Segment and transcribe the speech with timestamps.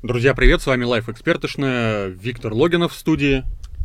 [0.00, 3.42] Друзья, привет, с вами Life Экспертошная, Виктор Логинов в студии.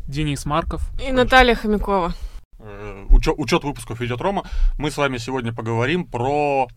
[0.08, 0.84] Денис Марков.
[1.04, 2.14] И Наталья Хомякова.
[2.60, 4.44] Э, Учет, учет выпусков ведет Рома.
[4.78, 6.68] Мы с вами сегодня поговорим про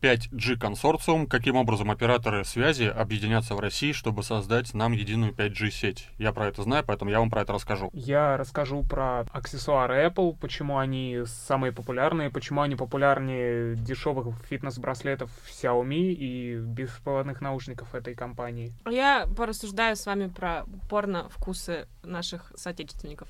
[0.00, 6.08] 5G консорциум, каким образом операторы связи объединятся в России, чтобы создать нам единую 5G сеть.
[6.18, 7.90] Я про это знаю, поэтому я вам про это расскажу.
[7.92, 16.12] Я расскажу про аксессуары Apple, почему они самые популярные, почему они популярнее дешевых фитнес-браслетов Xiaomi
[16.12, 18.72] и беспроводных наушников этой компании.
[18.88, 23.28] Я порассуждаю с вами про порно-вкусы наших соотечественников.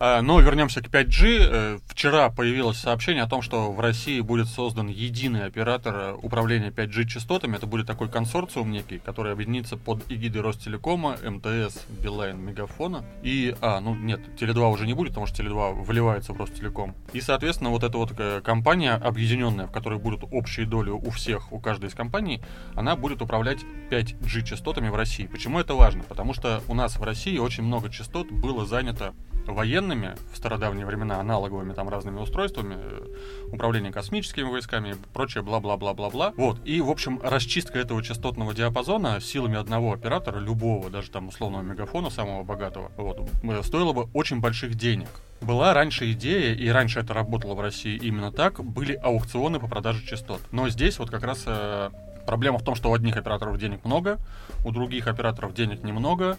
[0.00, 1.38] Но вернемся к 5G.
[1.40, 6.70] Э, Вчера появилось сообщение о том, что в России будет создан единый оператор э, управления
[6.70, 7.56] 5G частотами.
[7.56, 13.04] Это будет такой консорциум некий, который объединится под эгидой Ростелекома, МТС, Билайн, Мегафона.
[13.22, 16.94] И, а, ну нет, Теле2 уже не будет, потому что Теле2 выливается в Ростелеком.
[17.12, 21.52] И, соответственно, вот эта вот э, компания объединенная, в которой будут общие доли у всех,
[21.52, 22.40] у каждой из компаний,
[22.74, 23.58] она будет управлять
[23.90, 25.26] 5G частотами в России.
[25.26, 26.02] Почему это важно?
[26.04, 29.12] Потому что у нас в России очень много частот было занято
[29.52, 33.06] военными в стародавние времена, аналоговыми там разными устройствами, э,
[33.52, 36.32] управление космическими войсками, прочее, бла-бла-бла-бла-бла.
[36.36, 36.58] Вот.
[36.64, 42.10] И, в общем, расчистка этого частотного диапазона силами одного оператора, любого, даже там условного мегафона,
[42.10, 45.08] самого богатого, вот, э, стоило бы очень больших денег.
[45.40, 50.04] Была раньше идея, и раньше это работало в России именно так, были аукционы по продаже
[50.06, 50.40] частот.
[50.52, 51.90] Но здесь вот как раз э,
[52.26, 54.18] проблема в том, что у одних операторов денег много,
[54.64, 56.36] у других операторов денег немного,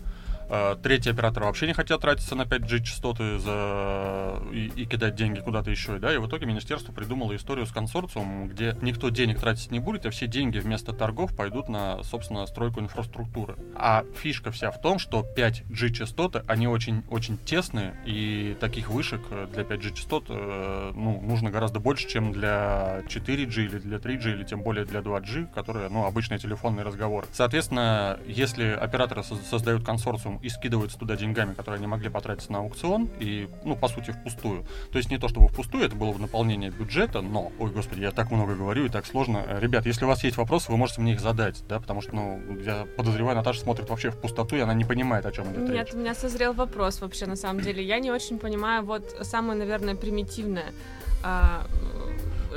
[0.84, 4.42] Третьи операторы вообще не хотят тратиться на 5G частоты за...
[4.52, 5.98] и, и кидать деньги куда-то еще.
[5.98, 6.14] Да?
[6.14, 10.10] И в итоге министерство придумало историю с консорциумом, где никто денег тратить не будет, а
[10.10, 13.56] все деньги вместо торгов пойдут на, собственно, стройку инфраструктуры.
[13.76, 19.22] А фишка вся в том, что 5G частоты, они очень-очень тесные, и таких вышек
[19.54, 24.44] для 5G частот э, ну, нужно гораздо больше, чем для 4G или для 3G, или
[24.44, 27.26] тем более для 2G, которые, ну, обычный телефонный разговор.
[27.32, 32.60] Соответственно, если операторы со- создают консорциум и скидываются туда деньгами, которые они могли потратить на
[32.60, 34.66] аукцион, и, ну, по сути, впустую.
[34.92, 38.12] То есть не то, чтобы впустую, это было в наполнение бюджета, но, ой, господи, я
[38.12, 39.44] так много говорю и так сложно.
[39.48, 42.16] Э, Ребят, если у вас есть вопросы, вы можете мне их задать, да, потому что,
[42.16, 45.70] ну, я подозреваю, Наташа смотрит вообще в пустоту, и она не понимает, о чем идет
[45.70, 45.94] Нет, речь.
[45.94, 47.84] у меня созрел вопрос вообще на самом деле.
[47.84, 50.74] Я не очень понимаю вот самое, наверное, примитивное.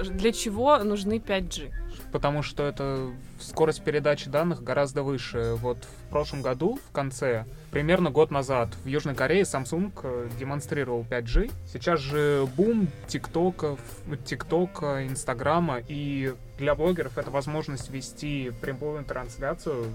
[0.02, 1.72] Для чего нужны 5G?
[2.12, 3.10] Потому что это
[3.40, 5.54] скорость передачи данных гораздо выше.
[5.56, 11.04] Вот в прошлом году, в конце, примерно год назад, в Южной Корее Samsung э, демонстрировал
[11.08, 11.52] 5G.
[11.66, 13.76] Сейчас же бум ТикТока,
[14.24, 19.86] ТикТока, Инстаграма, и для блогеров это возможность вести прямую трансляцию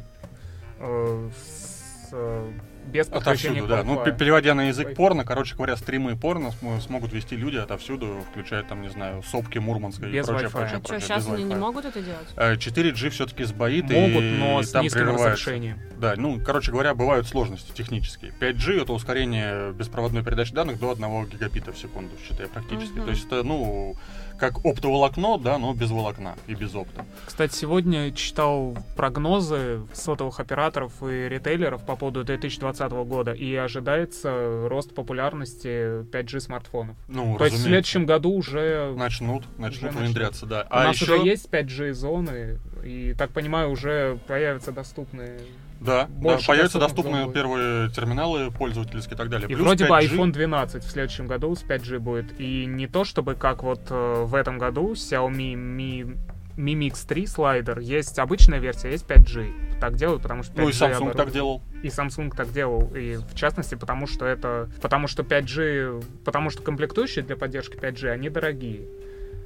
[0.79, 2.51] э, с, э,
[2.89, 3.83] без подключения Отовсюду, к да.
[4.11, 8.63] Ну, переводя на язык порно, короче говоря, стримы порно см- смогут вести люди отовсюду, включая
[8.63, 10.51] там, не знаю, сопки Мурманской Без и прочее, Wi-Fi.
[10.51, 12.27] прочее, А что, прочее, сейчас без они не могут это делать?
[12.35, 15.29] Э, 4G все-таки сбоит Могут, и но с там низким прерывается.
[15.49, 15.79] разрешением.
[15.97, 18.31] Да, ну, короче говоря, бывают сложности технические.
[18.39, 22.97] 5G— это ускорение беспроводной передачи данных до 1 гигабита в секунду, считай, практически.
[22.97, 23.05] Мгм.
[23.05, 23.95] То есть это, ну,
[24.39, 27.05] как оптоволокно, да, но без волокна и без опта.
[27.25, 34.93] Кстати, сегодня читал прогнозы сотовых операторов и ритейлеров по поводу 2020 года, и ожидается рост
[34.95, 36.95] популярности 5G смартфонов.
[37.07, 37.63] Ну, То есть в разумеется.
[37.63, 40.07] следующем году уже начнут, начнут начнут.
[40.07, 40.67] внедряться, да.
[40.71, 45.39] у нас уже есть 5G зоны, и, так понимаю, уже появятся доступные.
[45.79, 47.35] Да, да, больше появятся доступных доступные зон будет.
[47.35, 49.49] первые терминалы пользовательские и так далее.
[49.49, 52.39] И Плюс вроде бы 5G iPhone 12 в следующем году с 5G будет.
[52.39, 56.17] И не то чтобы как вот э, в этом году Xiaomi Mi,
[56.57, 59.79] Mi Mix 3 слайдер, есть обычная версия, есть 5G.
[59.79, 61.13] Так делают, потому что 5G Ну и Samsung оборудование.
[61.15, 61.63] так делал.
[61.83, 66.61] И Samsung так делал, и в частности потому, что это, потому что 5G, потому что
[66.61, 68.81] комплектующие для поддержки 5G, они дорогие.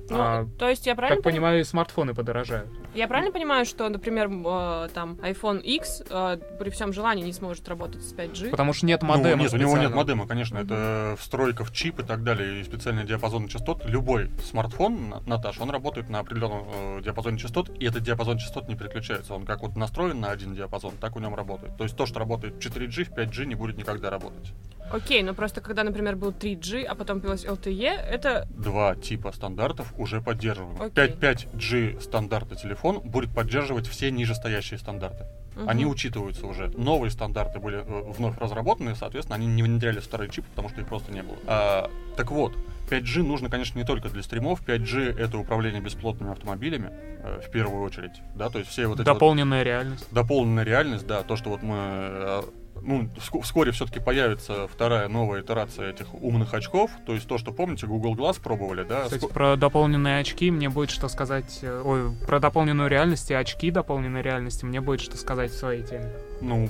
[0.10, 2.70] Ну, А, то есть я правильно как понимаю, и смартфоны подорожают.
[2.94, 7.68] Я правильно понимаю, что, например, э, там iPhone X э, при всем желании не сможет
[7.68, 8.50] работать с 5G?
[8.50, 10.58] Потому что нет Ну, модема нет, у него нет модема, конечно.
[10.60, 13.86] Это встройка в чип и так далее, и специальный диапазон частот.
[13.86, 16.68] Любой смартфон, На- Наташ, он работает на определенном
[16.98, 19.34] э, диапазоне частот, и этот диапазон частот не переключается.
[19.34, 21.76] Он как вот настроен на один диапазон, так у него работает.
[21.78, 24.54] То есть то, что работает в 4G, в 5G не будет никогда работать.
[24.92, 28.48] Окей, но просто когда, например, был 3G, а потом появилась LTE, это...
[28.50, 30.82] Два типа стандартов уже поддерживаем.
[30.82, 31.10] Окей.
[31.10, 35.26] 5 5G стандарта телефон будет поддерживать все нижестоящие стандарты.
[35.56, 35.70] Мгм.
[35.70, 36.70] Они учитываются уже.
[36.78, 40.88] Новые стандарты были э, вновь разработаны, соответственно, они не внедряли старые чипы, потому что их
[40.88, 41.38] просто не было.
[41.46, 42.54] А, так вот,
[42.90, 44.62] 5G нужно, конечно, не только для стримов.
[44.66, 48.22] 5G— это управление бесплотными автомобилями, э, в первую очередь.
[48.36, 50.08] Да, то есть все вот эти вот Дополненная реальность.
[50.12, 52.44] дополненная реальность, да, то, что вот мы...
[52.86, 56.92] Ну, ск- вскоре все-таки появится вторая новая итерация этих умных очков.
[57.06, 59.04] То есть то, что, помните, Google Glass пробовали, да?
[59.04, 61.60] Кстати, Ско- про дополненные очки мне будет что сказать...
[61.62, 65.84] э, Ой, про дополненную реальность и очки дополненной реальности мне будет что сказать в своей
[65.84, 66.12] теме.
[66.42, 66.70] Ну,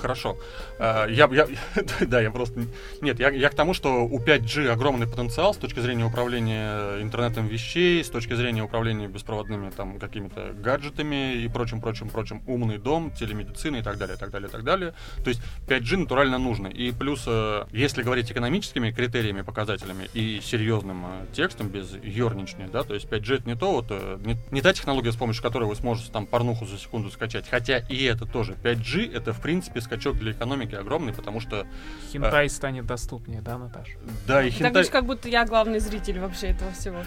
[0.00, 0.36] хорошо.
[0.78, 1.46] А, Я, я,
[2.00, 2.60] да, я просто...
[3.00, 7.46] Нет, я, я к тому, что у 5G огромный потенциал с точки зрения управления интернетом
[7.46, 12.42] вещей, с точки зрения управления беспроводными там какими-то гаджетами и прочим, прочим, прочим.
[12.46, 14.94] Умный дом, телемедицина и так далее, и так далее, и так далее.
[15.22, 16.68] То есть 5G натурально нужно.
[16.68, 22.82] И плюс, э, если говорить экономическими критериями, показателями и серьезным э, текстом, без ерничания, да,
[22.82, 25.64] то есть 5G это не то, вот, э, не, не та технология, с помощью которой
[25.64, 28.56] вы сможете там порнуху за секунду скачать, хотя и это тоже.
[28.62, 31.66] 5G это, в принципе, скачок для экономики огромный, потому что,
[32.12, 32.48] Хентай А.
[32.48, 33.98] станет доступнее, да, Наташа?
[34.26, 34.82] да, и Так хентай...
[34.82, 36.98] ведь как будто я главный зритель вообще этого всего.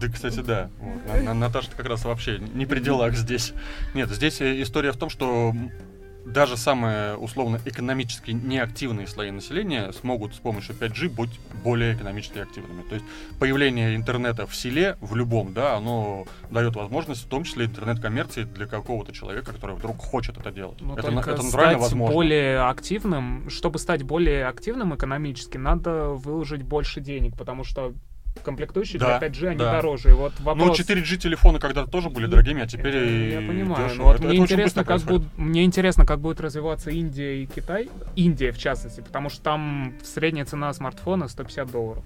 [0.00, 0.70] Да, кстати, да.
[0.78, 1.22] Вот.
[1.24, 3.52] На- Наташа как раз вообще не при делах здесь.
[3.94, 5.54] Нет, здесь э, история в том, что
[6.24, 11.30] даже самые условно экономически неактивные слои населения смогут с помощью 5G быть
[11.64, 12.82] более экономически активными.
[12.82, 13.06] То есть
[13.38, 18.66] появление интернета в селе, в любом, да, оно дает возможность, в том числе интернет-коммерции для
[18.66, 20.80] какого-то человека, который вдруг хочет это делать.
[20.80, 22.14] Но это, только это стать возможно.
[22.14, 27.94] более активным, чтобы стать более активным экономически, надо выложить больше денег, потому что
[28.42, 29.72] комплектующие Да, для 5G, они да.
[29.72, 30.10] дороже.
[30.10, 30.78] И вот вопрос...
[30.78, 33.06] Ну, 4G телефоны когда-то тоже были дорогими, а теперь Это
[33.42, 33.88] Я понимаю.
[33.88, 33.98] дешево.
[33.98, 35.22] но вот Это- мне это интересно, как происходит.
[35.22, 37.88] будут, мне интересно, как будет развиваться Индия и Китай.
[38.16, 42.04] Индия, в частности, потому что там средняя цена смартфона 150 долларов.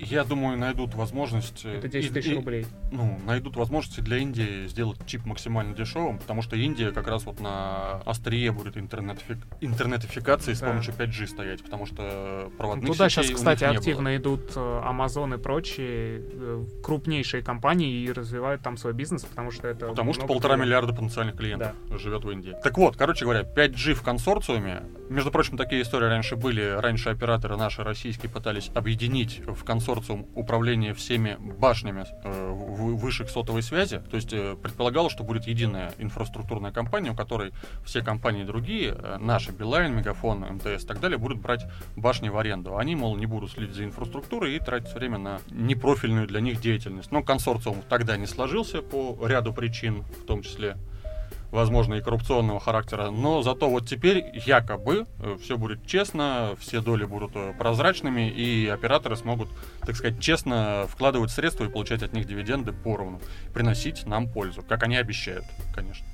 [0.00, 1.64] Я думаю, найдут возможность...
[1.64, 2.66] Это 10 и- тысяч и- рублей.
[2.90, 7.40] ну, найдут возможности для Индии сделать чип максимально дешевым, потому что Индия как раз вот
[7.40, 10.68] на острие будет интернетифи- интернетификации с Да.
[10.68, 15.38] помощью 5G стоять, потому что проводных Туда сетей сейчас, кстати, активно идут э, Amazon и
[15.38, 19.80] прочие э, крупнейшие компании и развивают там свой бизнес, потому что это...
[19.86, 19.90] было.
[19.90, 20.66] Потому что полтора клиентов.
[20.66, 22.54] миллиарда потенциальных клиентов живет в Индии.
[22.62, 24.82] Так вот, короче говоря, 5G в консорциуме.
[25.08, 26.62] Между прочим, такие истории раньше были.
[26.62, 34.02] Раньше операторы наши российские пытались объединить в консорциум управление всеми башнями э, высших сотовой связи.
[34.10, 37.52] То есть э, предполагалось, что будет единая инфраструктурная компания, у которой
[37.84, 41.66] все компании другие, э, наши, Билайн, Мегафон, МТС и так далее, будут брать
[41.96, 42.78] башни в аренду.
[42.78, 47.12] Они, мол, не будут следить за инфраструктурой и тратить время на непрофильную для них деятельность.
[47.12, 50.76] Но консорциум тогда не сложился по ряду причин, в том числе
[51.52, 55.06] возможно, и коррупционного характера, но зато вот теперь якобы
[55.40, 59.50] все будет честно, все доли будут э, прозрачными, и операторы смогут,
[59.80, 63.20] так сказать, честно вкладывать средства и получать от них дивиденды поровну,
[63.52, 65.44] приносить нам пользу, как они обещают,
[65.74, 66.06] конечно.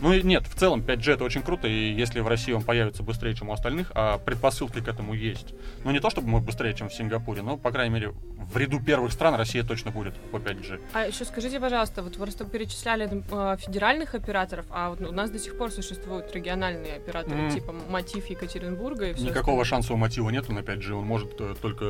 [0.00, 3.02] Ну и нет, в целом 5G это очень круто, и если в России он появится
[3.02, 5.54] быстрее, чем у остальных, а предпосылки к этому есть.
[5.84, 8.80] Ну не то, чтобы мы быстрее, чем в Сингапуре, но, по крайней мере, в ряду
[8.80, 10.80] первых стран Россия точно будет по 5G.
[10.92, 15.30] А еще скажите, пожалуйста, вот вы просто перечисляли э, федеральных операторов, а вот у нас
[15.30, 17.50] до сих пор существуют региональные операторы, М.
[17.50, 20.92] типа Мотив Екатеринбурга и все Никакого шанса у мотива нету на 5G.
[20.92, 21.84] Он может э, только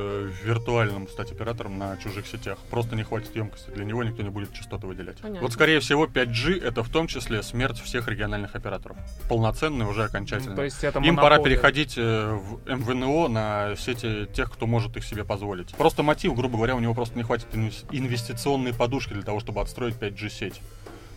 [0.44, 2.59] виртуальным стать оператором на чужих сетях.
[2.70, 3.70] Просто не хватит емкости.
[3.70, 5.19] Для него никто не будет частоты выделять.
[5.19, 5.43] Понятно.
[5.43, 8.97] Вот, скорее всего, 5G это в том числе смерть всех региональных операторов.
[9.29, 10.51] Полноценный уже окончательно.
[10.51, 14.97] Ну, То есть это Им пора переходить э, в МВНО на сети тех, кто может
[14.97, 15.75] их себе позволить.
[15.77, 19.61] Просто мотив, грубо говоря, у него просто не хватит инвес- инвестиционной подушки для того, чтобы
[19.61, 20.61] отстроить 5G сеть.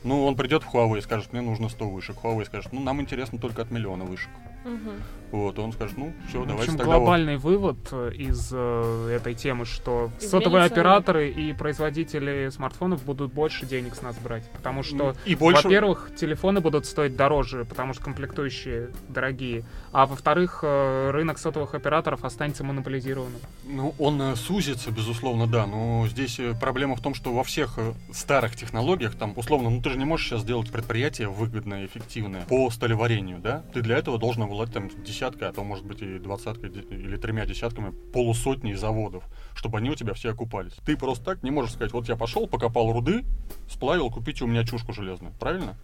[0.04, 2.16] Ну, он придет в Huawei и скажет, мне нужно 100 вышек.
[2.24, 4.30] Huawei скажет, ну, нам интересно только от миллиона вышек.
[4.64, 5.04] Мгм.
[5.32, 7.00] Вот, он скажет, ну, все, В давайте общем, тогда вот.
[7.02, 13.34] глобальный вывод э, из э, этой темы, что Изменится сотовые операторы и производители смартфонов будут
[13.34, 14.50] больше денег с нас брать.
[14.52, 15.64] Потому что, И больше...
[15.64, 19.64] во-первых, телефоны будут стоить дороже, потому что комплектующие дорогие.
[19.92, 23.40] А во-вторых, э, рынок сотовых операторов останется монополизированным.
[23.66, 27.78] Ну, он э, сузится, безусловно, да, но здесь э, проблема в том, что во всех
[27.78, 32.44] э, старых технологиях, там, условно, ну ты же не можешь сейчас сделать предприятие выгодное, эффективное
[32.44, 33.64] по столеварению, да?
[33.74, 37.18] Ты для этого должен обладать там десяткой, а то, может быть, и двадцаткой де- или
[37.18, 39.24] тремя десятками полусотни заводов,
[39.54, 40.74] чтобы они у тебя все окупались.
[40.86, 43.26] Ты просто так не можешь сказать, вот я пошел, покопал руды,
[43.70, 45.76] сплавил, купите у меня чушку железную, правильно?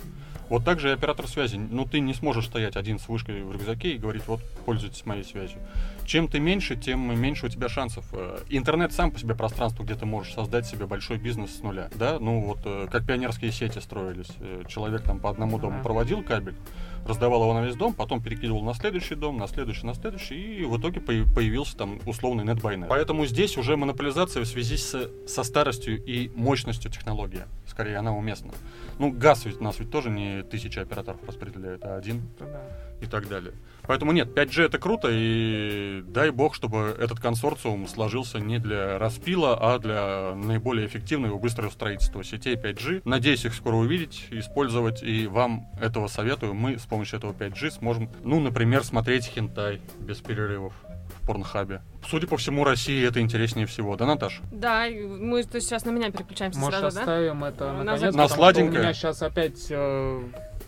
[0.47, 1.55] Вот так же и оператор связи.
[1.57, 5.23] Ну, ты не сможешь стоять один с вышкой в рюкзаке и говорить, вот, пользуйтесь моей
[5.23, 5.59] связью.
[6.05, 8.05] Чем ты меньше, тем меньше у тебя шансов.
[8.13, 11.89] Э, Интернет сам по себе пространство, где ты можешь создать себе большой бизнес с нуля.
[11.95, 14.29] Да, ну вот э, как пионерские сети строились.
[14.39, 16.55] Э, Человек там по одному дому проводил кабель,
[17.05, 20.65] раздавал его на весь дом, потом перекидывал на следующий дом, на следующий, на следующий, и
[20.65, 22.87] в итоге появ- появился там условный NetBuyNet.
[22.87, 27.43] Поэтому здесь уже монополизация в связи с, со старостью и мощностью технологии.
[27.67, 28.51] Скорее, она уместна.
[28.99, 32.61] Ну, газ ведь нас ведь тоже не тысяча операторов распределяет, а один да.
[33.01, 33.53] И так далее.
[33.87, 39.57] Поэтому нет, 5G это круто, и дай бог, чтобы этот консорциум сложился не для распила,
[39.59, 43.01] а для наиболее эффективного и быстрого строительства сетей 5G.
[43.05, 46.53] Надеюсь их скоро увидеть, использовать, и вам этого советую.
[46.55, 50.73] Мы с помощью этого 5G сможем, ну, например, смотреть хентай без перерывов
[51.21, 51.81] в порнхабе.
[52.07, 54.41] Судя по всему, России это интереснее всего, да, Наташа?
[54.51, 57.01] Да, мы то сейчас на меня переключаемся Может, сразу, да?
[57.01, 58.15] оставим это На наконец.
[58.15, 58.79] На сладенькое?
[58.79, 60.23] у меня сейчас опять э,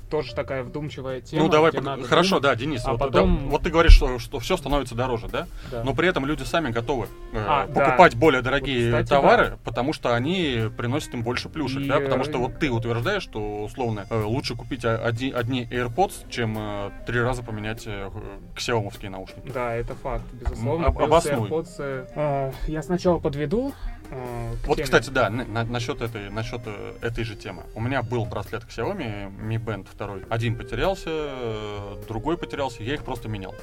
[0.09, 1.43] тоже такая вдумчивая тема.
[1.43, 2.43] ну, давай, пог- хорошо, думать.
[2.43, 5.47] да, Денис, а вот, потом- да, вот ты говоришь, что, что все становится дороже, да?
[5.71, 5.83] Да.
[5.83, 7.73] Но при этом люди сами готовы э, А, да.
[7.85, 11.99] покупать более дорогие Вот, кстати, товары, потому что они приносят им больше плюшек, И, да?
[11.99, 16.55] Потому что э, вот ты утверждаешь, что условно э, лучше купить одни, одни AirPods, чем
[16.57, 18.09] э, три раза поменять э,
[18.55, 19.49] ксиомовские наушники.
[19.53, 20.87] Да, это факт, безусловно.
[20.87, 21.49] Об- обоснуй.
[21.49, 23.73] AirPods, э, я сначала подведу.
[24.11, 24.83] Э, к Вот, теме.
[24.85, 27.63] кстати, да, на- на- насчет этой, насчет э, этой же темы.
[27.75, 30.19] У меня был браслет Xiaomi Mi Band 2.
[30.29, 33.55] Один потерялся, э, другой потерялся, я их просто менял.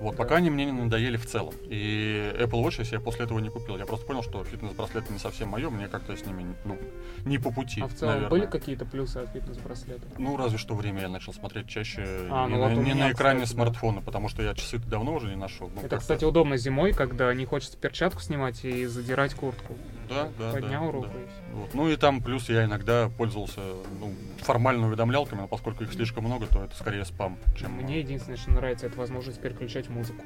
[0.00, 0.16] Вот, Да.
[0.22, 1.52] пока они мне не надоели в целом.
[1.64, 3.76] И Apple Watch я после этого не купил.
[3.76, 6.78] Я просто понял, что фитнес-браслеты не совсем мое, мне как-то с ними, ну,
[7.24, 7.80] не по пути.
[7.82, 8.30] А в целом наверное.
[8.30, 10.02] были какие-то плюсы от фитнес-браслета?
[10.18, 12.94] Ну, разве что время я начал смотреть чаще А, не, ну на, вот у не
[12.94, 13.64] на экране кстати, да.
[13.64, 15.68] смартфона, потому что я часы давно уже не нашел.
[15.74, 19.74] Ну, Это, кстати, удобно зимой, когда не хочется перчатку снимать и задирать куртку.
[20.08, 21.20] Да, да, Поднял да, руку да.
[21.20, 21.54] и.
[21.54, 21.74] Вот.
[21.74, 23.60] Ну и там плюс я иногда пользовался
[24.00, 27.72] ну, формально уведомлялками, но поскольку их слишком много, то это скорее спам, чем...
[27.72, 30.24] Мне единственное, что нравится, это возможность переключать музыку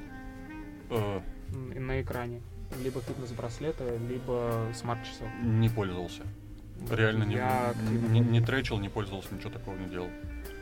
[0.91, 1.21] э,
[1.51, 2.41] на экране.
[2.83, 5.29] Либо фитнес-браслета, либо смарт-часов.
[5.43, 6.23] не пользовался.
[6.91, 10.09] Реально не, активно не, не тречил, не пользовался, ничего такого не делал.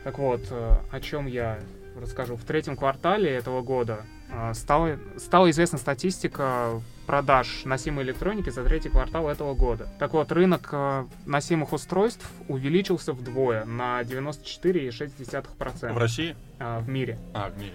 [0.03, 1.59] Так вот, э, о чем я
[1.99, 2.35] расскажу.
[2.35, 8.87] В третьем квартале этого года э, стала, стала известна статистика продаж носимой электроники за третий
[8.87, 9.89] квартал этого года.
[9.99, 16.37] Так вот, рынок э, носимых устройств увеличился вдвое на 94,6% В России?
[16.59, 17.19] э, в мире.
[17.33, 17.73] А, в мире.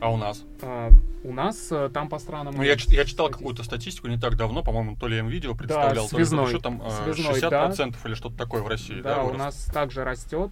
[0.00, 0.42] А у нас?
[0.62, 0.88] Э,
[1.22, 2.54] У нас э, там по странам...
[2.56, 6.16] Ну, я, я читал какую-то статистику не так давно, по-моему, то ли МВидео представлял, то
[6.16, 6.46] ли связной.
[6.48, 10.02] что там, э, Связной, 60% или что-то такое в России, да, Да, у нас также
[10.02, 10.50] растет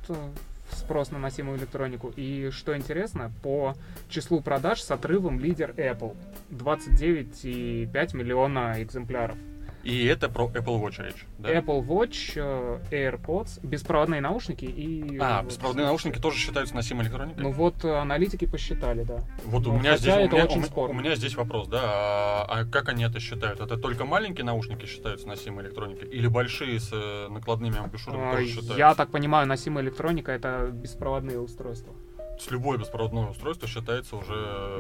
[0.71, 2.13] спрос на носимую электронику.
[2.17, 3.75] И что интересно, по
[4.09, 6.17] числу продаж с отрывом лидер Apple.
[6.51, 9.37] 29,5 миллиона экземпляров.
[9.87, 11.55] И это про Apple Watch речь, да?
[11.55, 15.17] Apple Watch, э, AirPods, беспроводные наушники и...
[15.21, 17.41] А, вот, беспроводные наушники тоже считаются носимой электроникой?
[17.45, 19.21] Ну вот э, аналитики посчитали, да.
[19.45, 22.65] Вот у Ну, меня здесь, у меня, у у меня здесь вопрос, да, а, а
[22.65, 23.61] как они это считают?
[23.61, 26.09] Это только маленькие наушники считаются носимой электроникой?
[26.09, 28.77] Или большие с э, накладными амбушюрами Э, тоже считаются?
[28.79, 31.95] Я так понимаю, носимая электроника это беспроводные устройства.
[32.41, 34.35] С любое беспроводное устройство считается уже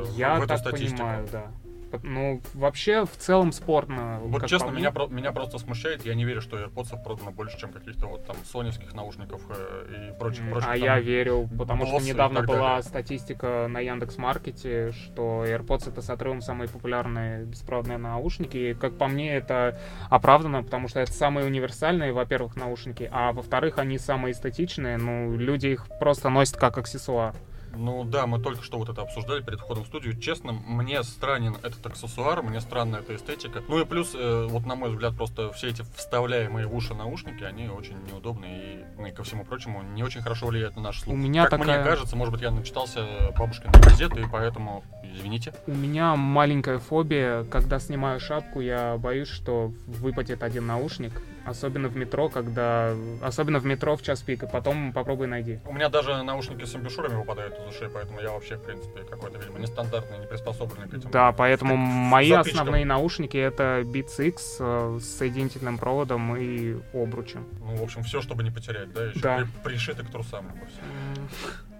[0.04, 0.96] в- Я в эту так статистику.
[0.98, 1.52] понимаю, да.
[1.98, 4.20] Пот- Ну, вообще, в целом, спорно.
[4.22, 8.06] Вот честно, меня, меня просто смущает, я не верю, что AirPods продано больше, чем каких-то
[8.06, 10.68] вот там соневских наушников э, и прочих, прочих.
[10.68, 10.82] А там.
[10.82, 12.82] я верю, потому что недавно была далее.
[12.82, 18.56] статистика на Яндекс Маркете, что AirPods это с отрывом самые популярные беспроводные наушники.
[18.56, 19.78] И, как по мне, это
[20.10, 24.96] оправдано, потому что это самые универсальные, во-первых, наушники, а во-вторых, они самые эстетичные.
[24.96, 27.34] Ну, люди их просто носят как аксессуар.
[27.76, 30.18] Ну да, мы только что вот это обсуждали перед входом в студию.
[30.18, 33.62] Честно, мне странен этот аксессуар, мне странна эта эстетика.
[33.68, 37.44] Ну и плюс, э, вот на мой взгляд, просто все эти вставляемые в уши наушники,
[37.44, 41.00] они очень неудобные и, ну, и ко всему прочему, не очень хорошо влияют на наш
[41.00, 41.14] слух.
[41.14, 43.06] У меня как такая- мне кажется, может быть, я начитался
[43.38, 45.54] бабушкиной газеты, и поэтому, извините.
[45.66, 51.12] У меня маленькая фобия, когда снимаю шапку, я боюсь, что выпадет один наушник.
[51.46, 52.92] Особенно в метро, когда...
[53.22, 55.60] Особенно в метро в час пик, и потом попробуй найди.
[55.64, 59.38] У меня даже наушники с амбушюрами выпадают из ушей, поэтому я вообще, в принципе, какой-то,
[59.38, 61.10] видимо, нестандартный, не приспособленный к этим.
[61.10, 62.62] Да, поэтому мои затычкам.
[62.62, 67.46] основные наушники это Beats X э, с соединительным проводом и обручем.
[67.60, 69.36] Ну, в общем, все, чтобы не потерять, да, еще Да.
[69.62, 70.46] при- пришито к трусам.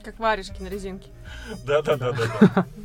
[0.04, 1.08] Как варежки на резинке.
[1.66, 2.66] Да, да, да, да, да.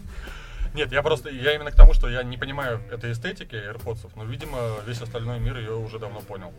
[0.73, 4.23] Нет, я просто, я именно к тому, что я не понимаю этой эстетики AirPods, но,
[4.23, 6.53] видимо, весь остальной мир ее уже давно понял.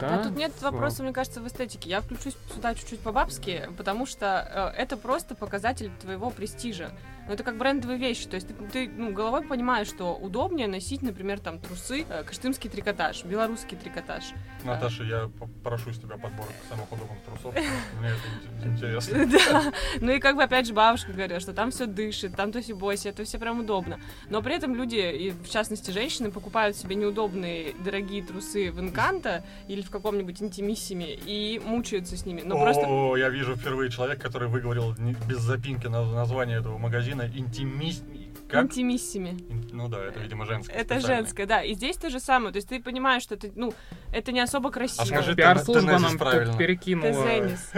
[0.00, 1.88] Да, А тут нет вопроса, мне кажется, в эстетике.
[1.88, 6.90] Я включусь сюда чуть-чуть по-бабски, потому что э, это просто показатель твоего престижа.
[7.28, 8.26] Но это как брендовые вещи.
[8.26, 12.70] То есть ты, ты, ну, головой понимаешь, что удобнее носить, например, там трусы, э, каштымский
[12.70, 14.24] трикотаж, белорусский трикотаж.
[14.64, 15.30] Наташа, я
[15.62, 17.54] прошу с тебя подборок самых удобных трусов.
[18.00, 19.28] Мне это интересно.
[19.28, 19.72] Да.
[20.00, 23.08] Ну и как бы опять же бабушка говорила, что там все дышит, там то боси,
[23.08, 24.00] это все прям удобно.
[24.30, 29.44] Но при этом люди, и в частности женщины, покупают себе неудобные дорогие трусы в Инканто
[29.68, 32.42] или в каком-нибудь интимиссиме и мучаются с ними.
[32.44, 32.86] Ну просто...
[32.86, 34.94] О, я вижу впервые человек, который выговорил
[35.28, 38.04] без запинки название этого магазина интимист
[38.48, 38.64] как?
[38.64, 39.36] Интимиссими.
[39.72, 40.72] Ну да, это, видимо, женское.
[40.74, 41.62] Это женское, да.
[41.62, 42.50] И здесь то же самое.
[42.50, 43.74] То есть ты понимаешь, что это, ну,
[44.10, 45.02] это не особо красиво.
[45.02, 46.16] А скажи, Пиар-служба нам
[46.56, 47.08] перекинула.
[47.10, 47.72] Тезенис.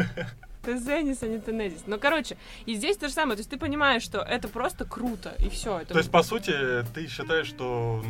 [0.71, 1.83] Тезенис, а не Тенезис.
[1.87, 2.37] Ну, короче,
[2.67, 3.37] и здесь то же самое.
[3.37, 5.81] То есть ты понимаешь, что это просто круто, и все.
[5.81, 5.95] Это...
[5.95, 6.53] То есть, по сути,
[6.95, 8.03] ты считаешь, что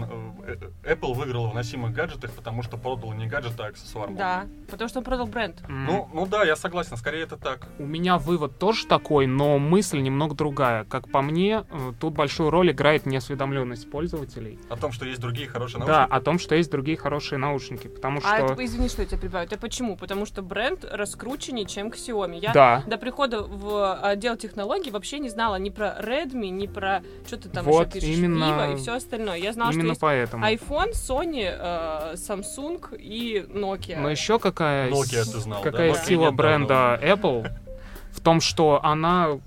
[0.47, 4.11] э, э, Apple выиграла в носимых гаджетах, потому что продал не гаджет, а аксессуар.
[4.11, 5.61] Да, потому что он продал бренд.
[5.63, 5.85] Mm.
[5.87, 7.69] Ну, ну да, я согласен, скорее это так.
[7.79, 10.85] У меня вывод тоже такой, но мысль немного другая.
[10.85, 14.59] Как по мне, э, тут большую роль играет неосведомленность пользователей.
[14.69, 15.97] О том, что есть другие хорошие наушники?
[15.97, 18.55] Да, о том, что есть другие хорошие наушники, потому а что...
[18.55, 19.47] А, извини, что я тебя прибавлю.
[19.47, 19.97] Это почему?
[19.97, 22.39] Потому что бренд раскрученнее, чем Xiaomi.
[22.41, 22.83] Я да.
[22.87, 27.49] до прихода в отдел технологий вообще не знала ни про Redmi, ни про что ты
[27.49, 28.45] там вот еще пишешь, именно...
[28.45, 29.37] Vivo и все остальное.
[29.37, 30.47] Я знала, именно что есть поэтому.
[30.47, 33.99] iPhone, Sony, э, Samsung и Nokia.
[33.99, 35.99] Но еще какая, Nokia, ты знал, какая да?
[36.01, 37.51] сила бренда Apple
[38.13, 39.39] в том, что она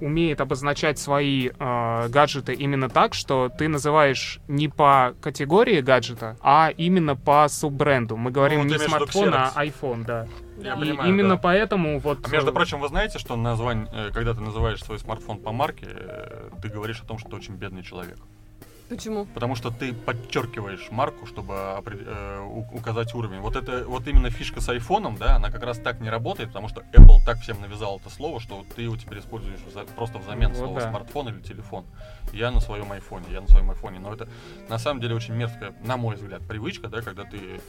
[0.00, 6.70] умеет обозначать свои э, гаджеты именно так, что ты называешь не по категории гаджета, а
[6.76, 8.16] именно по суббренду.
[8.16, 10.26] Мы говорим ну, не смартфон, а iPhone, да.
[10.62, 11.40] Я и понимаю, именно да.
[11.42, 12.26] поэтому вот...
[12.26, 15.86] А между прочим, вы знаете, что название, э, когда ты называешь свой смартфон по марке,
[15.88, 18.18] э, ты говоришь о том, что ты очень бедный человек.
[18.88, 19.26] Почему?
[19.26, 23.40] Потому что ты подчеркиваешь марку, чтобы э, указать уровень.
[23.40, 26.68] Вот это вот именно фишка с айфоном, да, она как раз так не работает, потому
[26.68, 30.48] что Apple так всем навязал это слово, что ты его теперь используешь за, просто взамен
[30.50, 30.90] вот слова да.
[30.90, 31.84] смартфон или телефон.
[32.32, 34.00] Я на своем айфоне, я на своем айфоне.
[34.00, 34.26] Но это
[34.70, 37.60] на самом деле очень мерзкая, на мой взгляд, привычка, да, когда ты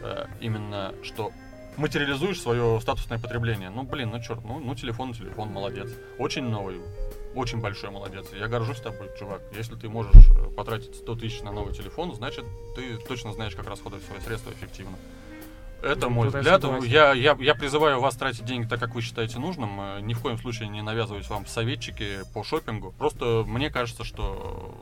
[0.00, 1.30] э, именно что
[1.76, 3.70] материализуешь свое статусное потребление.
[3.70, 5.90] Ну, блин, ну черт, ну, ну телефон, телефон, молодец.
[6.18, 6.80] Очень новый,
[7.34, 8.26] очень большой молодец.
[8.38, 9.42] Я горжусь тобой, чувак.
[9.56, 12.44] Если ты можешь э, потратить 100 тысяч на новый телефон, значит,
[12.76, 14.96] ты точно знаешь, как расходовать свои средства эффективно.
[15.82, 16.64] Это ну, мой взгляд.
[16.84, 19.80] Я, я, я призываю вас тратить деньги так, как вы считаете нужным.
[19.80, 22.94] Э, ни в коем случае не навязывать вам советчики по шопингу.
[22.98, 24.74] Просто мне кажется, что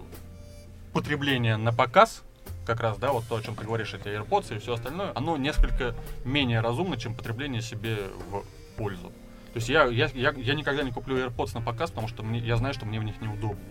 [0.93, 2.23] потребление на показ
[2.65, 5.37] как раз, да, вот то, о чем ты говоришь, эти AirPods и все остальное, оно
[5.37, 7.97] несколько менее разумно, чем потребление себе
[8.31, 8.45] в
[8.77, 9.13] пользу.
[9.53, 12.39] То есть я, я, я, я никогда не куплю AirPods на показ, потому что мне,
[12.39, 13.63] я знаю, что мне в них неудобно.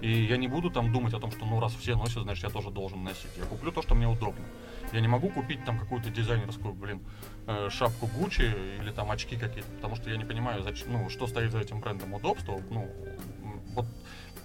[0.00, 2.50] И я не буду там думать о том, что ну раз все носят, значит я
[2.50, 3.30] тоже должен носить.
[3.38, 4.44] Я куплю то, что мне удобно.
[4.92, 7.00] Я не могу купить там какую-то дизайнерскую, блин,
[7.46, 11.26] э, шапку Гуччи или там очки какие-то, потому что я не понимаю, зачем, ну, что
[11.26, 12.60] стоит за этим брендом удобства.
[12.70, 12.88] Ну,
[13.74, 13.86] вот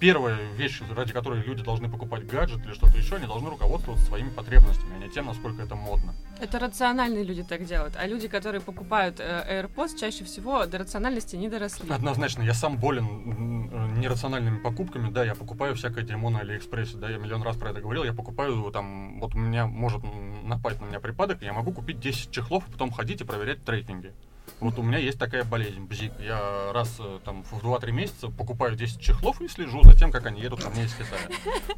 [0.01, 4.29] первая вещь, ради которой люди должны покупать гаджет или что-то еще, они должны руководствоваться своими
[4.29, 6.15] потребностями, а не тем, насколько это модно.
[6.39, 11.35] Это рациональные люди так делают, а люди, которые покупают э, AirPods, чаще всего до рациональности
[11.35, 11.87] не доросли.
[11.89, 17.17] Однозначно, я сам болен нерациональными покупками, да, я покупаю всякое дерьмо на Алиэкспрессе, да, я
[17.17, 20.01] миллион раз про это говорил, я покупаю там, вот у меня может
[20.43, 24.13] напасть на меня припадок, я могу купить 10 чехлов, потом ходить и проверять трекинги.
[24.61, 26.13] Вот у меня есть такая болезнь, бзик.
[26.19, 30.27] Я раз э, там в 2-3 месяца покупаю 10 чехлов и слежу за тем, как
[30.27, 31.27] они едут ко мне из Китая.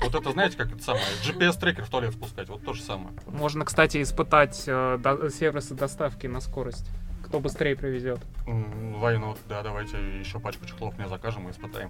[0.02, 3.16] Вот это, знаете, как это самое, GPS-трекер в туалет спускать, вот то же самое.
[3.26, 6.86] Можно, кстати, испытать э, до, сервисы доставки на скорость.
[7.26, 8.20] Кто быстрее привезет.
[8.46, 11.90] Войну, да, давайте еще пачку чехлов мне закажем и испытаем.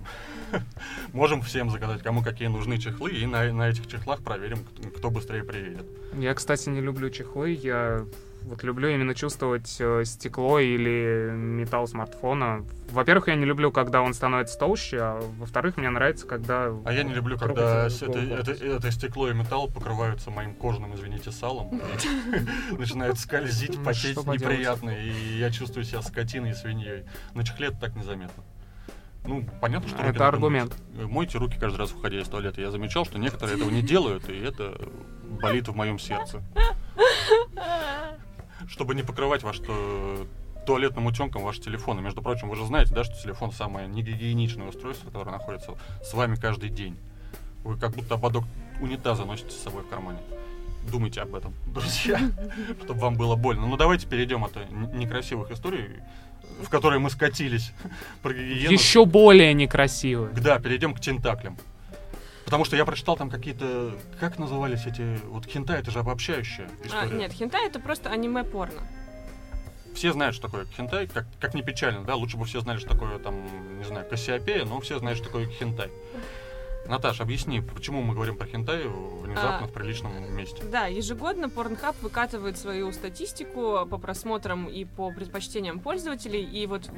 [1.12, 4.60] Можем всем заказать, кому какие нужны чехлы, и на, на этих чехлах проверим,
[4.96, 5.88] кто быстрее приедет.
[6.14, 7.52] Я, кстати, не люблю чехлы.
[7.52, 8.06] Я
[8.46, 12.66] вот люблю именно чувствовать э, стекло или металл смартфона.
[12.92, 16.72] Во-первых, я не люблю, когда он становится толще, а во-вторых, мне нравится, когда...
[16.86, 21.32] А я не люблю, когда это, это, это стекло и металл покрываются моим кожным, извините,
[21.32, 21.82] салом.
[22.78, 27.06] Начинают скользить, потеть неприятно, и я чувствую себя скотиной и свиньей.
[27.34, 28.44] На чехле это так незаметно.
[29.26, 30.04] Ну, понятно, что...
[30.04, 30.76] Это аргумент.
[30.94, 32.60] Мойте руки каждый раз, выходя из туалета.
[32.60, 34.78] Я замечал, что некоторые этого не делают, и это
[35.42, 36.44] болит в моем сердце
[38.68, 40.26] чтобы не покрывать ваш э,
[40.66, 42.00] туалетным утенком ваш телефон.
[42.00, 45.74] И, между прочим, вы же знаете, да, что телефон самое негигиеничное устройство, которое находится
[46.04, 46.98] с вами каждый день.
[47.64, 48.44] Вы как будто ободок
[48.82, 50.20] унитаза носите с собой в кармане.
[50.92, 52.20] Думайте об этом, друзья,
[52.84, 53.66] чтобы вам было больно.
[53.68, 54.56] Ну, давайте перейдем от
[54.94, 56.02] некрасивых историй,
[56.62, 57.72] в которые мы скатились.
[58.24, 60.34] Еще более некрасивые.
[60.34, 61.58] Да, перейдем к тентаклям.
[62.46, 63.94] Потому что я прочитал там какие-то...
[64.20, 65.20] Как назывались эти...
[65.26, 67.02] Вот хентай, это же обобщающая а, история.
[67.02, 68.82] А, нет, хентай это просто аниме-порно.
[69.96, 72.90] все знают, что такое хентай, как, как не печально, да, лучше бы все знали, что
[72.90, 75.90] такое, там, не знаю, Кассиопея, но все знают, что такое хентай.
[76.88, 80.62] Наташ, объясни, почему мы говорим про хентай внезапно А, в приличном месте?
[80.64, 86.90] Да, ежегодно Pornhub выкатывает свою статистику по просмотрам и по предпочтениям пользователей, и вот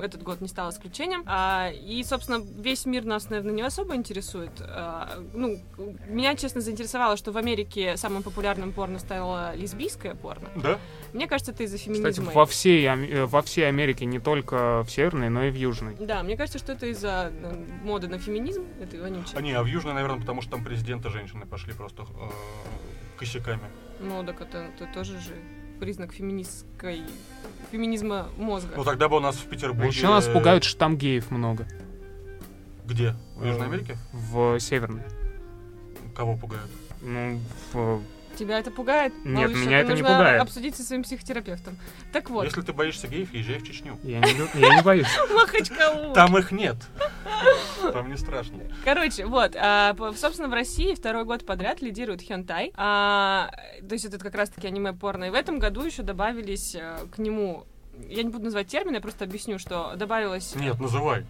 [0.00, 1.24] этот год не стал исключением.
[1.26, 4.52] А, и, собственно, весь мир нас, наверное, не особо интересует.
[4.60, 5.58] А, ну,
[6.06, 10.50] меня, честно, заинтересовало, что в Америке самым популярным порно стало лесбийское порно.
[10.56, 10.78] Да?
[11.12, 12.32] Мне кажется, это из-за Кстати, феминизма.
[12.32, 15.94] во всей, э, во всей Америке, не только в Северной, но и в Южной.
[16.00, 19.34] Да, мне кажется, что это из-за э, моды на феминизм, это вонючее.
[19.36, 22.06] А не, а в Южной, наверное, потому что там президенты женщины пошли просто э,
[23.18, 23.60] косяками.
[24.00, 25.34] Ну, так это, это тоже же
[25.80, 27.02] признак феминистской
[27.70, 28.72] феминизма мозга.
[28.76, 29.88] Ну тогда бы у нас в Петербурге...
[29.88, 31.66] Еще нас пугают, что там геев много.
[32.86, 33.14] Где?
[33.36, 33.96] В Южной Э, Америке?
[34.12, 35.02] В Северной.
[36.14, 36.70] Кого пугают?
[37.00, 37.40] Ну,
[37.72, 38.00] в-
[38.36, 39.12] Тебя это пугает?
[39.24, 40.42] Нет, Малыш, меня это не нужно пугает.
[40.42, 41.76] обсудить со своим психотерапевтом.
[42.12, 43.98] Так вот, Если ты боишься геев, езжай в Чечню.
[44.02, 45.08] я не, лю- я не боюсь.
[45.34, 46.12] Махачкалу.
[46.14, 46.76] Там их нет.
[47.92, 48.60] Там не страшно.
[48.84, 52.72] Короче, вот, а, собственно, в России второй год подряд лидирует хентай.
[52.76, 53.50] А,
[53.86, 55.24] то есть это как раз-таки аниме-порно.
[55.24, 57.66] И в этом году еще добавились э, к нему
[58.08, 61.26] я не буду называть термины, я просто объясню, что добавилось Нет, называй.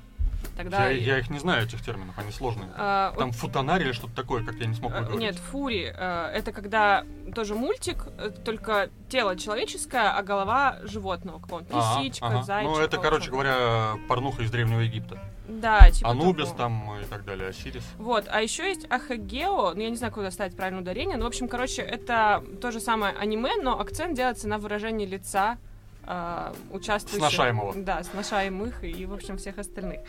[0.56, 0.88] Тогда...
[0.88, 2.68] Я, я их не знаю, этих терминов, они сложные.
[2.76, 5.20] а, Там футонарь или что-то такое, как я не смог выговорить.
[5.20, 5.92] Нет, фури.
[5.94, 11.68] э, Это когда тоже мультик, э, только тело человеческое, а голова животного какого-то.
[11.72, 12.42] Ага, Лисичка, ага.
[12.42, 12.70] зайчик.
[12.70, 15.18] Ну, это, вот короче говоря, порнуха из Древнего Египта.
[15.48, 16.58] Да, типа Анубис такого.
[16.58, 17.84] там и так далее, Осирис.
[17.98, 21.28] Вот, а еще есть Ахагео, ну я не знаю, куда ставить правильное ударение, но, в
[21.28, 25.58] общем, короче, это то же самое аниме, но акцент делается на выражении лица
[26.06, 27.18] э, участвующих.
[27.28, 27.74] Сношаемого.
[27.76, 30.00] Да, сношаемых и, в общем, всех остальных.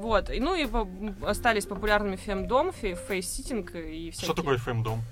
[0.00, 0.66] Вот, и, ну и
[1.26, 4.24] остались популярными femdom, fa- face-sitting и всякие.
[4.24, 5.02] Что такое femdom?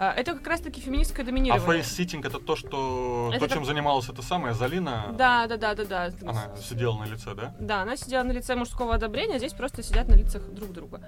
[0.00, 1.66] А, это как раз-таки феминистское А доминирование.
[1.66, 3.30] face-sitting это то, что...
[3.32, 5.12] Это то, чем как- занималась эта самая Залина.
[5.18, 6.10] Да, да, да, да, да.
[6.22, 7.54] Она сидела на лице, да?
[7.58, 11.00] Да, она сидела на лице мужского одобрения, а здесь просто сидят на лицах друг друга.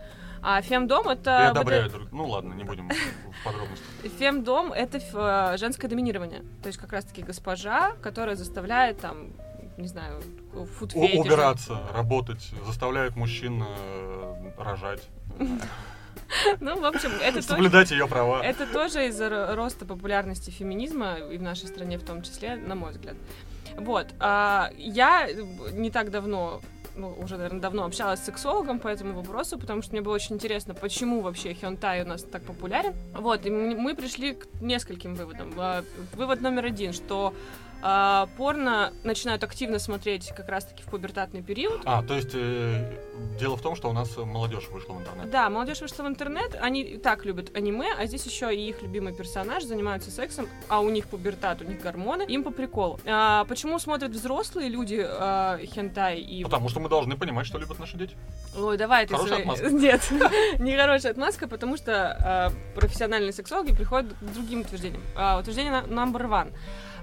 [0.42, 1.50] А femdom И это...
[1.50, 2.10] одобряют друг.
[2.10, 3.84] Ну ладно, не будем в подробности.
[4.18, 6.42] Фемдом это э, женское доминирование.
[6.62, 9.28] То есть как раз-таки госпожа, которая заставляет там,
[9.80, 10.20] не знаю,
[10.78, 11.20] фуд-фетишем.
[11.20, 15.02] убираться, работать, заставляют мужчин э, рожать,
[16.60, 17.42] Ну, в общем, это тоже...
[17.48, 18.42] соблюдать ее права.
[18.44, 22.74] Это тоже из-за ро- роста популярности феминизма, и в нашей стране в том числе, на
[22.76, 23.16] мой взгляд.
[23.76, 24.06] Вот.
[24.20, 25.28] а, я
[25.72, 26.60] не так давно,
[26.96, 30.36] ну, уже, наверное, давно общалась с сексологом по этому вопросу, потому что мне было очень
[30.36, 32.94] интересно, почему вообще хёнтай у нас так популярен.
[33.14, 35.52] Вот, и мы пришли к нескольким выводам.
[35.56, 35.82] А,
[36.14, 37.34] Вывод номер один, что
[37.82, 42.98] а, порно начинают активно смотреть как раз-таки в пубертатный период, А, то есть э,
[43.38, 45.30] дело в том, что у нас молодежь вышла в интернет.
[45.30, 48.82] да, молодежь вышла в интернет, они и так любят аниме, а здесь еще и их
[48.82, 52.98] любимый персонаж занимаются сексом, а у них пубертат, у них гормоны, им по приколу.
[53.06, 56.44] А, почему смотрят взрослые люди а, хентай и...
[56.44, 58.14] Потому что мы должны понимать, что любят наши дети.
[58.56, 59.70] Ой, давай ты Хорошая отмазка.
[59.70, 60.12] Нет,
[60.58, 65.02] не хорошая отмазка, потому что а, профессиональные сексологи приходят к другим утверждениям.
[65.16, 66.52] А, утверждение number one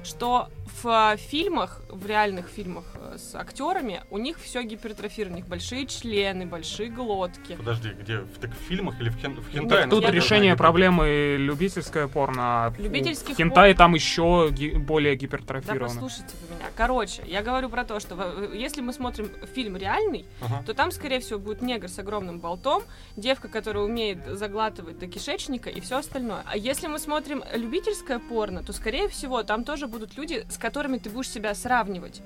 [0.04, 0.50] что
[0.84, 5.48] в а, фильмах, в реальных фильмах э, с актерами, у них все гипертрофировано, у них
[5.48, 7.56] большие члены, большие глотки.
[7.56, 8.18] Подожди, где?
[8.20, 9.88] В, так в фильмах или в, хен, в Нет, хентае?
[9.88, 15.22] тут Я решение насколько проблемы любительское порно, а Любительских хентай там еще ги- более Да
[15.22, 15.86] гипертрофировано.
[15.88, 16.66] послушайте вы меня.
[16.76, 20.54] Короче, я говорю про то, что в- если мы смотрим фильм реальный, знаю.
[20.58, 20.64] Ага.
[20.68, 22.84] то там, скорее всего, будет негр с огромным болтом,
[23.16, 26.44] девка, которая умеет заглатывать до кишечника и все остальное.
[26.46, 30.97] А если мы смотрим любительское порно, то, скорее всего, там тоже будут люди, с которыми
[30.97, 32.21] ты будешь себя сравнивать.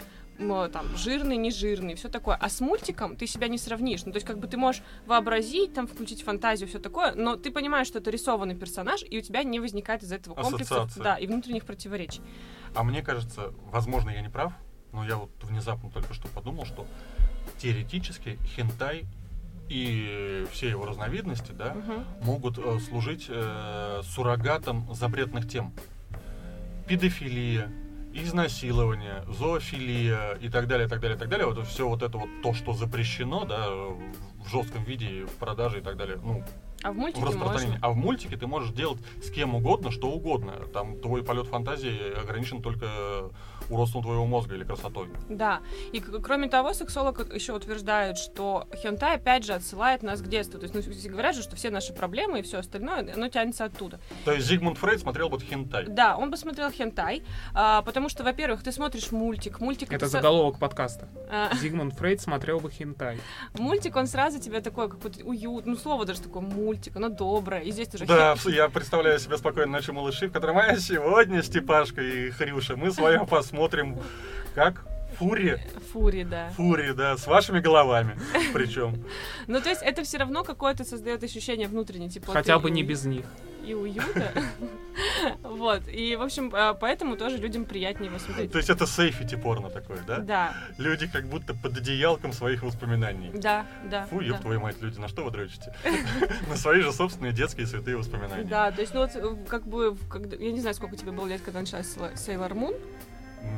[0.74, 2.36] Там, жирный, не жирный, все такое.
[2.36, 4.06] А с мультиком ты себя не сравнишь.
[4.06, 7.52] Ну, то есть, как бы ты можешь вообразить, там, включить фантазию, все такое, но ты
[7.52, 11.04] понимаешь, что это рисованный персонаж, и у тебя не возникает из этого Ассоциация.
[11.04, 12.22] да, и внутренних противоречий.
[12.74, 14.54] А мне кажется, возможно, я не прав,
[14.94, 16.88] но я вот внезапно только что подумал, что
[17.60, 19.06] теоретически хентай
[19.70, 22.06] и все его разновидности, да, Мгм.
[22.24, 25.74] могут э, служить э, суррогатом запретных тем.
[26.92, 27.72] Педофилия,
[28.14, 31.48] изнасилование, зоофилия и так далее, так далее, так далее.
[31.48, 35.82] Вот все вот это вот то, что запрещено, да, в жестком виде, в продаже и
[35.82, 36.20] так далее.
[36.22, 36.44] Ну,
[36.84, 37.72] А в в мультике распространении.
[37.74, 37.88] можно.
[37.88, 40.54] А в мультике ты можешь делать с кем угодно, что угодно.
[40.74, 43.32] Там твой полет фантазии ограничен только
[43.70, 45.10] уродством твоего мозга или красотой.
[45.30, 45.62] Да.
[45.92, 50.60] И кроме того, сексолог еще утверждает, что хентай опять же отсылает нас к детству.
[50.60, 54.00] То есть, ну, говорят же, что все наши проблемы и все остальное, оно тянется оттуда.
[54.26, 55.86] То есть Зигмунд Фрейд смотрел вот хентай.
[55.88, 59.60] Да, он посмотрел хентай, а, потому что, во-первых, ты смотришь мультик.
[59.60, 61.08] Мультик Это заголовок подкаста.
[61.30, 63.20] а, Зигмунд Фрейд смотрел бы хентай.
[63.58, 67.60] мультик, он сразу тебе такой какой-то уют, ну слово даже такое мультик, мультик, оно доброе,
[67.62, 72.02] и здесь тоже Да, я представляю себе спокойно ночью малыши, в котором а сегодня Степашка
[72.02, 74.00] и Хрюша, мы с вами посмотрим,
[74.56, 74.86] как
[75.22, 75.60] Фури.
[75.94, 76.50] Фури, да.
[76.58, 78.18] Фури, да, с вашими головами
[78.54, 79.04] причем.
[79.46, 82.40] Ну, то есть это все равно какое-то создает ощущение внутренней теплоты.
[82.40, 83.26] Хотя бы не без них.
[83.64, 84.32] И уюта.
[85.44, 85.88] Вот.
[85.88, 88.52] И, в общем, а, поэтому тоже людям приятнее его смотреть.
[88.52, 90.18] То есть это сейфити порно такое, да?
[90.20, 93.30] Да, Люди как будто под одеялком своих воспоминаний.
[93.34, 94.06] да, да.
[94.08, 95.74] Фу, ёб твою мать, люди, на что вы дрочите?
[96.50, 98.44] На свои же собственные детские святые воспоминания.
[98.44, 99.96] Да, то есть, ну вот, э, как бы,
[100.40, 102.74] я не знаю, сколько тебе было лет, когда началась Сейлор Мун.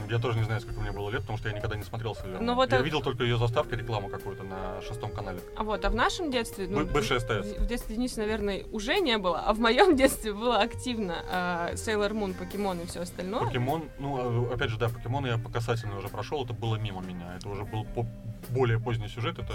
[0.09, 2.39] Я тоже не знаю, сколько мне было лет, потому что я никогда не смотрел «Сейлор
[2.39, 2.55] Ну Мун».
[2.55, 5.39] вот Я это- видел только ее заставки, рекламу какую-то на шестом канале.
[5.57, 7.57] А вот, а в нашем детстве, ну, Бы- бывший СТС.
[7.57, 12.33] в, детстве Дениса, наверное, уже не было, а в моем детстве было активно Сейлор Мун,
[12.33, 13.41] покемон и все остальное.
[13.45, 17.01] Покемон, ну, а, опять же, да, покемон я по касательной уже прошел, это было мимо
[17.01, 17.35] меня.
[17.37, 18.05] Это уже был по-
[18.49, 19.53] более поздний сюжет, это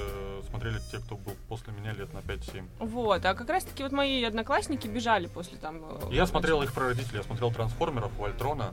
[0.48, 2.64] смотрели те, кто был после меня лет на 5-7.
[2.80, 5.76] Вот, а как раз-таки вот мои одноклассники бежали после там...
[5.84, 8.72] э, Я смотрел их про родителей, я смотрел Трансформеров, Вольтрона,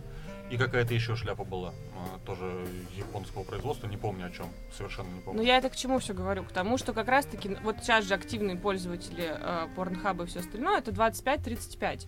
[0.49, 5.21] и какая-то еще шляпа была, а, тоже японского производства, не помню о чем, совершенно не
[5.21, 5.41] помню.
[5.41, 6.43] Ну, я это к чему все говорю?
[6.43, 10.79] К тому, что как раз-таки вот сейчас же активные пользователи э, порнхаба и все остальное,
[10.79, 12.08] это 25-35.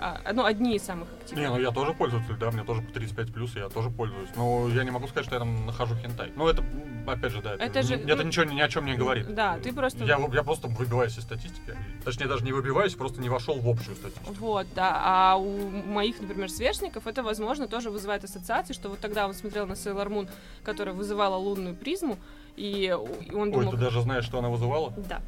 [0.00, 1.44] А, ну, одни из самых активных.
[1.44, 4.28] Не, ну я тоже пользователь, да, мне тоже по 35 плюс, я тоже пользуюсь.
[4.36, 6.32] Но я не могу сказать, что я там нахожу хентай.
[6.36, 6.64] Ну, это,
[7.06, 9.34] опять же, да, это, Это же, это ну, ничего ни о чем не говорит.
[9.34, 10.04] Да, ты просто...
[10.04, 11.76] Я, я просто выбиваюсь из статистики.
[12.04, 14.32] Точнее, даже не выбиваюсь, просто не вошел в общую статистику.
[14.34, 15.00] Вот, да.
[15.04, 19.66] А у моих, например, сверстников это, возможно, тоже вызывает ассоциации, что вот тогда он смотрел
[19.66, 20.28] на Sailor Moon,
[20.62, 22.18] которая вызывала лунную призму,
[22.56, 23.70] и, он Ой, думал...
[23.70, 24.92] ты даже знаешь, что она вызывала?
[25.08, 25.20] Да.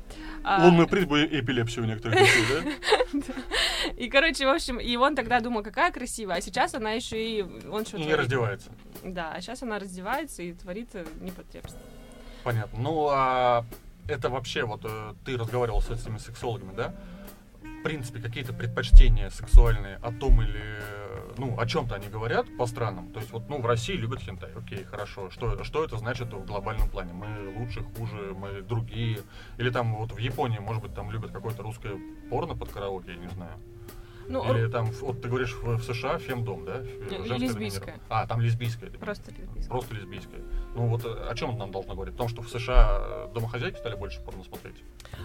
[0.43, 2.73] А, Лунную призму и эпилепсию у некоторых людей,
[3.13, 3.93] да?
[3.97, 7.43] И, короче, в общем, и он тогда думал, какая красивая, а сейчас она еще и...
[7.71, 8.71] Он что И не раздевается.
[9.05, 11.81] Да, а сейчас она раздевается и творит э, непотребство.
[12.45, 12.79] Понятно.
[12.81, 13.65] Ну, а
[14.07, 16.95] это вообще, вот э, ты разговаривал с этими сексологами, да?
[17.63, 20.81] В принципе, какие-то предпочтения сексуальные о том или,
[21.37, 23.13] ну, о чем-то они говорят по странам.
[23.13, 25.31] То есть, вот, ну, в России любят хентай, окей, хорошо.
[25.31, 27.13] Что, что это значит в глобальном плане?
[27.13, 29.21] Мы лучше, хуже, мы другие.
[29.59, 31.99] Или там вот в Японии, может быть, там любят какое-то русское
[32.31, 33.53] порно под караоке, я не знаю.
[34.29, 36.79] Ну, Или там, вот ты говоришь, в, США фемдом, да?
[36.79, 38.01] Доминирование.
[38.09, 38.91] А, там лесбийское.
[38.91, 39.69] просто лесбийское.
[39.69, 40.41] Просто лесбийское.
[40.75, 42.15] Ну вот э, о чем это нам должно говорить?
[42.15, 44.77] О том, что в США э, домохозяйки стали больше порно смотреть?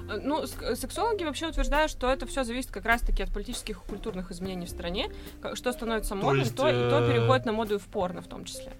[0.10, 4.32] Э, Ну, сексологи вообще утверждают, что это все зависит как раз-таки от политических и культурных
[4.32, 5.12] изменений в стране.
[5.54, 8.28] Что становится модным, есть, то, и то э, переходит на моду и в порно в
[8.28, 8.74] том числе.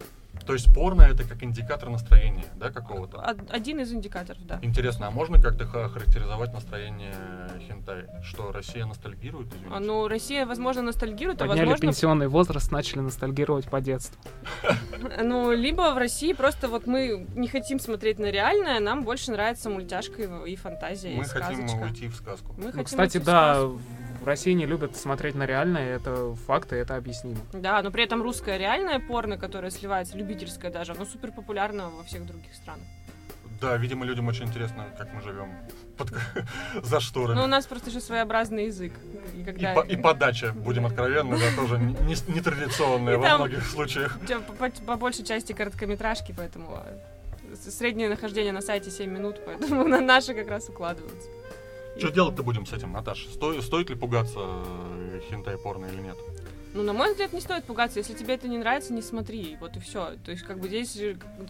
[0.46, 3.18] То есть порно это как индикатор настроения, да, какого-то?
[3.20, 4.60] Од- Один из индикаторов, да.
[4.62, 7.16] Интересно, а можно как-то ха- характеризовать настроение
[7.68, 8.06] хентай?
[8.24, 9.70] Что Россия ностальгирует, извините?
[9.74, 14.18] А, Ну, Россия, возможно, ностальгирует, а Подняли возможно, пенсионный возраст, начали ностальгировать по детству.
[15.24, 19.70] ну, либо в России просто вот мы не хотим смотреть на реальное, нам больше нравится
[19.70, 22.54] мультяшка и, и фантазия, Мы хотим уйти в сказку.
[22.58, 23.62] Мы Ну, хотим кстати, да.
[24.24, 27.40] В России не любят смотреть на реальное, это факты, это объяснимо.
[27.52, 32.04] Да, но при этом русское реальное порно, которое сливается, любительское даже, оно супер популярно во
[32.04, 32.86] всех других странах.
[33.62, 35.48] Да, видимо, людям очень интересно, как мы живем
[35.98, 36.10] под...
[36.84, 37.38] за шторами.
[37.38, 38.94] Ну, у нас просто еще своеобразный язык.
[39.36, 39.74] И И, когда...
[39.74, 44.18] по- и подача, будем откровенны, да, тоже не- не- нетрадиционная И во там- многих случаях.
[44.60, 50.02] По, по- большей части короткометражки, поэтому э, среднее нахождение на сайте 7 минут, поэтому на
[50.02, 51.30] наши как раз укладываются.
[51.98, 53.30] Что делать-то будем с этим, Наташа?
[53.30, 56.18] Сто- стоит ли пугаться э, хентай-порно или нет?
[56.74, 58.00] Ну, на мой взгляд, не стоит пугаться.
[58.00, 59.58] Если тебе это не нравится, не смотри.
[59.62, 60.14] Вот и все.
[60.26, 60.98] То есть, как бы здесь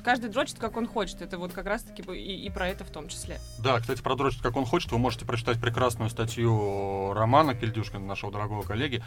[0.04, 1.22] каждый дрочит, как он хочет.
[1.22, 3.40] Это вот как раз-таки и, и про это в том числе.
[3.60, 8.64] Да, кстати, продрочить как он хочет, вы можете прочитать прекрасную статью Романа Кельдюшкина, нашего дорогого
[8.64, 9.02] коллеги.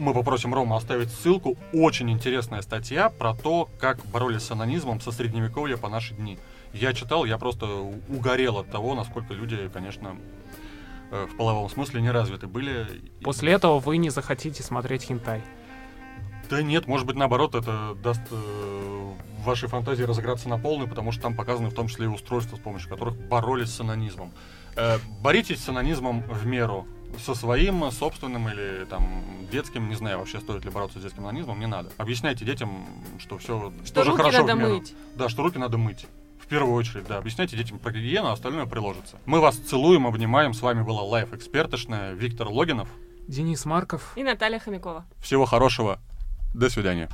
[0.00, 1.56] Мы попросим Рома оставить ссылку.
[1.72, 6.38] Очень интересная статья про то, как боролись с анонизмом со средневековья по наши дни.
[6.74, 7.66] Я читал, я просто
[8.08, 10.16] угорел от того, насколько люди, конечно,
[11.10, 12.86] э, в половом смысле не развиты были.
[13.22, 15.42] После этого вы не захотите смотреть хентай.
[16.48, 19.12] Да нет, может быть, наоборот, это даст э,
[19.44, 22.60] вашей фантазии разыграться на полную, потому что там показаны в том числе и устройства, с
[22.60, 24.32] помощью которых боролись с анонизмом.
[24.76, 26.86] Э, боритесь с анонизмом в меру.
[27.22, 31.60] Со своим собственным или там детским, не знаю, вообще стоит ли бороться с детским анонизмом,
[31.60, 31.90] не надо.
[31.98, 32.86] Объясняйте детям,
[33.18, 34.74] что все Что тоже руки хорошо надо в меру.
[34.76, 34.94] мыть.
[35.14, 36.06] Да, что руки надо мыть.
[36.52, 37.16] В первую очередь, да.
[37.16, 39.16] Объясняйте детям про гигиену, а остальное приложится.
[39.24, 40.52] Мы вас целуем, обнимаем.
[40.52, 42.90] С вами была Life Экспертошная, Виктор Логинов.
[43.26, 44.12] Денис Марков.
[44.16, 45.06] И Наталья Хомякова.
[45.22, 45.98] Всего хорошего.
[46.52, 47.08] До свидания.